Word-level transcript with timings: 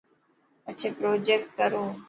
پڇي 0.63 0.89
پروجيڪٽ 0.97 1.45
ڪرو. 1.59 1.83